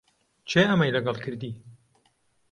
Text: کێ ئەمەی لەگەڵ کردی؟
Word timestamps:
کێ 0.49 0.61
ئەمەی 0.69 0.93
لەگەڵ 0.95 1.17
کردی؟ 1.23 1.51